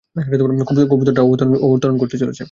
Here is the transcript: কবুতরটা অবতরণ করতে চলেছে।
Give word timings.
কবুতরটা 0.91 1.21
অবতরণ 1.65 1.95
করতে 1.97 2.17
চলেছে। 2.17 2.39